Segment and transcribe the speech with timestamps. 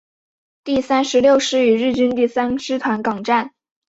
[0.63, 3.51] 第三十六师与日军第三师团巷战。